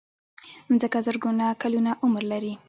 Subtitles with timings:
[0.69, 2.53] مځکه زرګونه کلونه عمر لري.